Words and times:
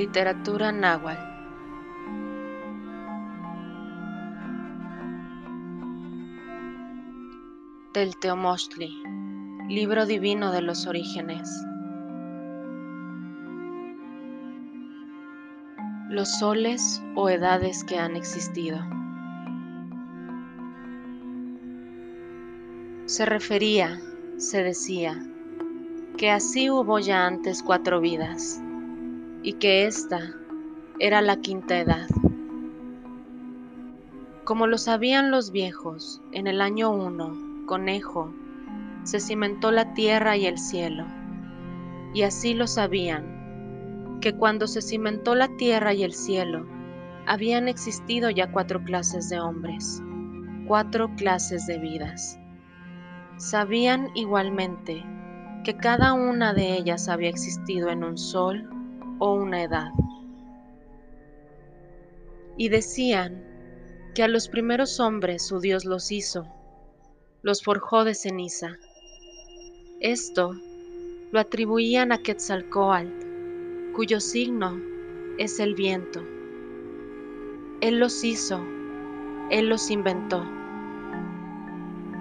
Literatura 0.00 0.72
náhuatl. 0.72 1.20
Telteomochtli, 7.92 8.88
libro 9.68 10.06
divino 10.06 10.52
de 10.52 10.62
los 10.62 10.86
orígenes. 10.86 11.50
Los 16.08 16.38
soles 16.38 17.02
o 17.14 17.28
edades 17.28 17.84
que 17.84 17.98
han 17.98 18.16
existido. 18.16 18.78
Se 23.04 23.26
refería, 23.26 24.00
se 24.38 24.62
decía, 24.62 25.22
que 26.16 26.30
así 26.30 26.70
hubo 26.70 26.98
ya 27.00 27.26
antes 27.26 27.62
cuatro 27.62 28.00
vidas 28.00 28.62
y 29.42 29.54
que 29.54 29.86
esta 29.86 30.34
era 30.98 31.22
la 31.22 31.36
quinta 31.36 31.78
edad. 31.78 32.06
Como 34.44 34.66
lo 34.66 34.78
sabían 34.78 35.30
los 35.30 35.50
viejos, 35.50 36.20
en 36.32 36.46
el 36.46 36.60
año 36.60 36.90
uno, 36.90 37.64
conejo, 37.66 38.34
se 39.04 39.20
cimentó 39.20 39.70
la 39.70 39.94
tierra 39.94 40.36
y 40.36 40.46
el 40.46 40.58
cielo, 40.58 41.06
y 42.12 42.22
así 42.22 42.52
lo 42.52 42.66
sabían, 42.66 44.18
que 44.20 44.34
cuando 44.34 44.66
se 44.66 44.82
cimentó 44.82 45.34
la 45.34 45.48
tierra 45.56 45.94
y 45.94 46.02
el 46.02 46.12
cielo, 46.12 46.66
habían 47.26 47.68
existido 47.68 48.28
ya 48.28 48.50
cuatro 48.50 48.82
clases 48.82 49.30
de 49.30 49.40
hombres, 49.40 50.02
cuatro 50.66 51.14
clases 51.16 51.66
de 51.66 51.78
vidas. 51.78 52.38
Sabían 53.36 54.10
igualmente 54.14 55.02
que 55.64 55.76
cada 55.76 56.12
una 56.12 56.52
de 56.52 56.74
ellas 56.74 57.08
había 57.08 57.30
existido 57.30 57.88
en 57.88 58.04
un 58.04 58.18
sol 58.18 58.68
o 59.20 59.34
una 59.34 59.62
edad. 59.62 59.92
Y 62.56 62.68
decían 62.68 63.44
que 64.14 64.24
a 64.24 64.28
los 64.28 64.48
primeros 64.48 64.98
hombres 64.98 65.46
su 65.46 65.60
Dios 65.60 65.84
los 65.84 66.10
hizo, 66.10 66.46
los 67.42 67.62
forjó 67.62 68.02
de 68.02 68.14
ceniza. 68.14 68.76
Esto 70.00 70.52
lo 71.30 71.38
atribuían 71.38 72.10
a 72.10 72.18
Quetzalcoatl, 72.18 73.92
cuyo 73.94 74.18
signo 74.18 74.80
es 75.38 75.60
el 75.60 75.74
viento. 75.74 76.24
Él 77.80 77.98
los 77.98 78.24
hizo, 78.24 78.60
Él 79.50 79.68
los 79.68 79.90
inventó. 79.90 80.44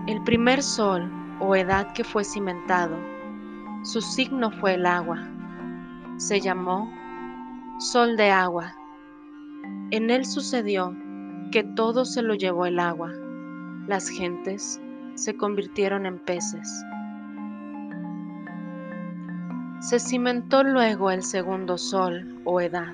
El 0.07 0.23
primer 0.23 0.61
sol 0.61 1.09
o 1.39 1.55
edad 1.55 1.93
que 1.93 2.03
fue 2.03 2.23
cimentado, 2.23 2.97
su 3.83 4.01
signo 4.01 4.51
fue 4.51 4.75
el 4.75 4.85
agua 4.85 5.38
se 6.19 6.41
llamó 6.41 6.91
Sol 7.79 8.17
de 8.17 8.29
Agua. 8.29 8.75
En 9.89 10.09
él 10.09 10.25
sucedió 10.25 10.93
que 11.49 11.63
todo 11.63 12.03
se 12.03 12.21
lo 12.21 12.35
llevó 12.35 12.65
el 12.65 12.77
agua. 12.77 13.13
Las 13.87 14.09
gentes 14.09 14.81
se 15.15 15.37
convirtieron 15.37 16.05
en 16.05 16.19
peces. 16.19 16.83
Se 19.79 19.97
cimentó 19.97 20.61
luego 20.61 21.09
el 21.09 21.23
segundo 21.23 21.77
sol 21.77 22.41
o 22.43 22.59
edad. 22.59 22.93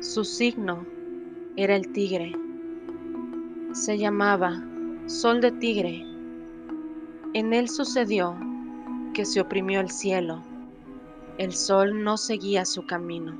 Su 0.00 0.24
signo 0.24 0.84
era 1.54 1.76
el 1.76 1.92
tigre. 1.92 2.32
Se 3.70 3.96
llamaba 3.96 4.60
Sol 5.06 5.40
de 5.40 5.52
Tigre. 5.52 6.04
En 7.32 7.52
él 7.52 7.68
sucedió 7.68 8.36
que 9.14 9.24
se 9.24 9.40
oprimió 9.40 9.78
el 9.78 9.90
cielo 9.90 10.42
el 11.38 11.52
sol 11.52 12.04
no 12.04 12.16
seguía 12.16 12.64
su 12.64 12.86
camino. 12.86 13.32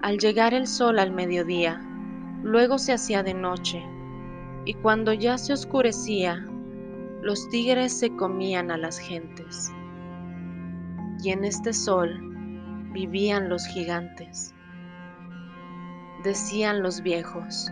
Al 0.00 0.18
llegar 0.18 0.54
el 0.54 0.66
sol 0.66 0.98
al 0.98 1.12
mediodía, 1.12 1.80
luego 2.42 2.78
se 2.78 2.92
hacía 2.92 3.22
de 3.22 3.34
noche, 3.34 3.84
y 4.64 4.74
cuando 4.74 5.12
ya 5.12 5.36
se 5.38 5.52
oscurecía, 5.52 6.46
los 7.22 7.48
tigres 7.50 7.92
se 7.92 8.14
comían 8.16 8.70
a 8.70 8.78
las 8.78 8.98
gentes. 8.98 9.70
Y 11.22 11.30
en 11.30 11.44
este 11.44 11.72
sol 11.72 12.18
vivían 12.92 13.48
los 13.48 13.66
gigantes. 13.66 14.54
Decían 16.24 16.82
los 16.82 17.02
viejos 17.02 17.70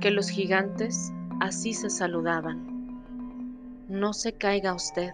que 0.00 0.10
los 0.10 0.28
gigantes 0.28 1.12
así 1.40 1.74
se 1.74 1.88
saludaban. 1.88 3.00
No 3.88 4.12
se 4.12 4.32
caiga 4.32 4.74
usted, 4.74 5.12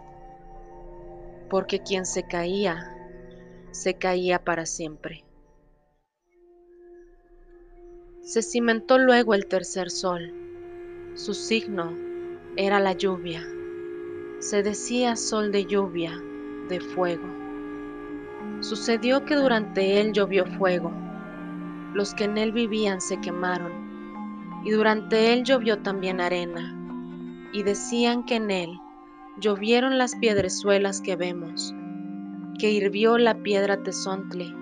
porque 1.48 1.80
quien 1.80 2.04
se 2.04 2.24
caía, 2.24 2.94
se 3.70 3.94
caía 3.94 4.44
para 4.44 4.66
siempre. 4.66 5.24
Se 8.22 8.42
cimentó 8.42 8.98
luego 8.98 9.34
el 9.34 9.46
tercer 9.46 9.90
sol. 9.90 10.34
Su 11.14 11.32
signo 11.32 11.92
era 12.56 12.78
la 12.80 12.92
lluvia. 12.92 13.42
Se 14.40 14.62
decía 14.62 15.16
sol 15.16 15.50
de 15.50 15.64
lluvia, 15.64 16.12
de 16.68 16.80
fuego. 16.80 17.26
Sucedió 18.60 19.24
que 19.24 19.34
durante 19.34 20.00
él 20.00 20.12
llovió 20.12 20.44
fuego. 20.44 20.92
Los 21.94 22.14
que 22.14 22.24
en 22.24 22.36
él 22.36 22.52
vivían 22.52 23.00
se 23.00 23.18
quemaron. 23.20 23.72
Y 24.64 24.70
durante 24.72 25.32
él 25.32 25.44
llovió 25.44 25.78
también 25.78 26.20
arena. 26.20 26.74
Y 27.52 27.62
decían 27.62 28.26
que 28.26 28.36
en 28.36 28.50
él 28.50 28.80
llovieron 29.40 29.98
las 29.98 30.16
piedrezuelas 30.16 31.00
que 31.00 31.14
vemos, 31.14 31.74
que 32.58 32.72
hirvió 32.72 33.18
la 33.18 33.34
piedra 33.34 33.82
tesontle, 33.82 34.52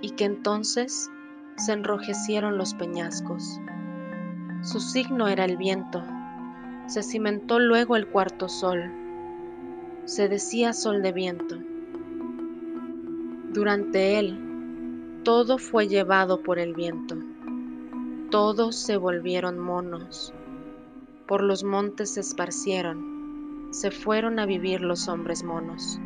y 0.00 0.10
que 0.10 0.24
entonces 0.24 1.10
se 1.56 1.72
enrojecieron 1.72 2.58
los 2.58 2.74
peñascos. 2.74 3.60
Su 4.62 4.80
signo 4.80 5.28
era 5.28 5.44
el 5.44 5.56
viento. 5.56 6.02
Se 6.86 7.02
cimentó 7.02 7.60
luego 7.60 7.96
el 7.96 8.08
cuarto 8.08 8.48
sol. 8.48 8.90
Se 10.06 10.28
decía 10.28 10.72
sol 10.72 11.02
de 11.02 11.12
viento. 11.12 11.56
Durante 13.52 14.18
él, 14.18 15.20
todo 15.22 15.58
fue 15.58 15.86
llevado 15.86 16.42
por 16.42 16.58
el 16.58 16.74
viento. 16.74 17.16
Todos 18.30 18.76
se 18.76 18.96
volvieron 18.96 19.58
monos. 19.58 20.32
Por 21.26 21.42
los 21.42 21.62
montes 21.62 22.14
se 22.14 22.20
esparcieron 22.20 23.09
se 23.70 23.90
fueron 23.90 24.38
a 24.38 24.46
vivir 24.46 24.80
los 24.80 25.08
hombres 25.08 25.44
monos. 25.44 26.00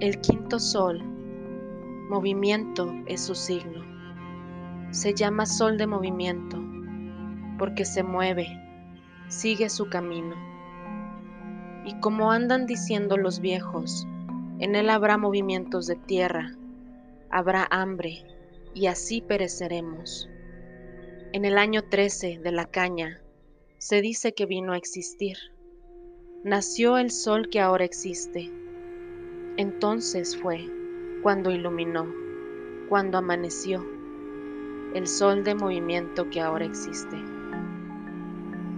El 0.00 0.20
quinto 0.20 0.58
sol, 0.58 1.02
movimiento 2.08 2.92
es 3.06 3.20
su 3.22 3.34
signo. 3.34 3.84
Se 4.90 5.14
llama 5.14 5.46
sol 5.46 5.76
de 5.78 5.86
movimiento 5.86 6.58
porque 7.58 7.84
se 7.84 8.02
mueve, 8.02 8.48
sigue 9.28 9.68
su 9.68 9.90
camino. 9.90 10.34
Y 11.84 12.00
como 12.00 12.30
andan 12.30 12.66
diciendo 12.66 13.16
los 13.16 13.40
viejos, 13.40 14.06
en 14.60 14.74
él 14.74 14.88
habrá 14.90 15.18
movimientos 15.18 15.86
de 15.86 15.96
tierra, 15.96 16.52
habrá 17.30 17.66
hambre, 17.70 18.24
y 18.74 18.86
así 18.86 19.20
pereceremos. 19.20 20.30
En 21.32 21.44
el 21.44 21.58
año 21.58 21.82
13 21.82 22.38
de 22.38 22.52
la 22.52 22.64
caña, 22.64 23.20
se 23.80 24.02
dice 24.02 24.34
que 24.34 24.44
vino 24.44 24.74
a 24.74 24.76
existir. 24.76 25.38
Nació 26.44 26.98
el 26.98 27.10
sol 27.10 27.48
que 27.48 27.60
ahora 27.60 27.86
existe. 27.86 28.52
Entonces 29.56 30.36
fue 30.36 30.68
cuando 31.22 31.50
iluminó, 31.50 32.06
cuando 32.90 33.16
amaneció, 33.16 33.82
el 34.94 35.06
sol 35.06 35.44
de 35.44 35.54
movimiento 35.54 36.28
que 36.28 36.42
ahora 36.42 36.66
existe. 36.66 37.16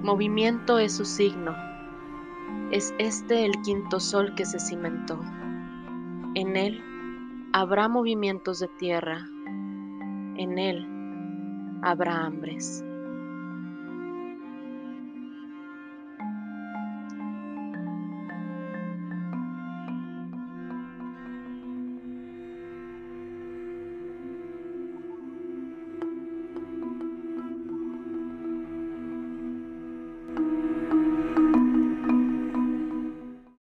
Movimiento 0.05 0.79
es 0.79 0.93
su 0.93 1.05
signo. 1.05 1.57
Es 2.71 2.95
este 2.99 3.45
el 3.45 3.61
quinto 3.65 3.99
sol 3.99 4.37
que 4.37 4.45
se 4.45 4.61
cimentó. 4.61 5.21
En 6.37 6.57
él 6.57 6.81
habrá 7.53 7.89
movimientos 7.89 8.61
de 8.61 8.69
tierra. 8.69 9.27
En 10.37 10.59
él 10.59 10.87
habrá 11.83 12.25
hambres. 12.25 12.85